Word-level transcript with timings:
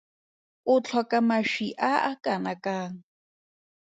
O 0.71 0.75
tlhoka 0.83 1.19
mašwi 1.29 1.67
a 1.91 1.91
a 2.09 2.11
kanakang? 2.23 2.95